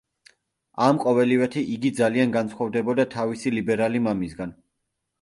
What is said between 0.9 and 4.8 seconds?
ყოველივეთი იგი ძალიან განსხვავდებოდა თავისი ლიბერალი მამისაგან.